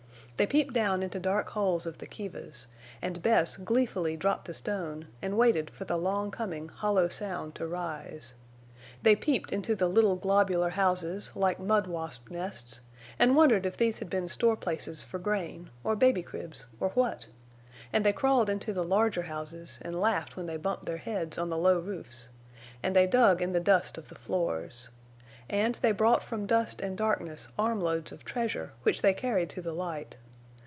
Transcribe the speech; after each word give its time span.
They 0.37 0.47
peeped 0.47 0.73
down 0.73 1.03
into 1.03 1.19
the 1.19 1.23
dark 1.23 1.49
holes 1.49 1.85
of 1.85 1.99
the 1.99 2.07
kivas, 2.07 2.65
and 2.99 3.21
Bess 3.21 3.57
gleefully 3.57 4.17
dropped 4.17 4.49
a 4.49 4.55
stone 4.55 5.05
and 5.21 5.37
waited 5.37 5.69
for 5.69 5.85
the 5.85 5.97
long 5.99 6.31
coming 6.31 6.67
hollow 6.69 7.09
sound 7.09 7.53
to 7.53 7.67
rise. 7.67 8.33
They 9.03 9.15
peeped 9.15 9.51
into 9.51 9.75
the 9.75 9.87
little 9.87 10.15
globular 10.15 10.71
houses, 10.71 11.31
like 11.35 11.59
mud 11.59 11.85
wasp 11.85 12.31
nests, 12.31 12.81
and 13.19 13.35
wondered 13.35 13.67
if 13.67 13.77
these 13.77 13.99
had 13.99 14.09
been 14.09 14.27
store 14.27 14.55
places 14.55 15.03
for 15.03 15.19
grain, 15.19 15.69
or 15.83 15.95
baby 15.95 16.23
cribs, 16.23 16.65
or 16.79 16.89
what; 16.95 17.27
and 17.93 18.03
they 18.03 18.11
crawled 18.11 18.49
into 18.49 18.73
the 18.73 18.83
larger 18.83 19.21
houses 19.21 19.77
and 19.83 20.01
laughed 20.01 20.35
when 20.37 20.47
they 20.47 20.57
bumped 20.57 20.85
their 20.87 20.97
heads 20.97 21.37
on 21.37 21.51
the 21.51 21.55
low 21.57 21.77
roofs, 21.77 22.29
and 22.81 22.95
they 22.95 23.05
dug 23.05 23.43
in 23.43 23.53
the 23.53 23.59
dust 23.59 23.95
of 23.95 24.07
the 24.09 24.15
floors. 24.17 24.89
And 25.51 25.75
they 25.83 25.91
brought 25.91 26.23
from 26.23 26.47
dust 26.47 26.81
and 26.81 26.97
darkness 26.97 27.47
armloads 27.59 28.11
of 28.11 28.25
treasure 28.25 28.73
which 28.81 29.03
they 29.03 29.13
carried 29.13 29.51
to 29.51 29.61
the 29.61 29.73
light. 29.73 30.17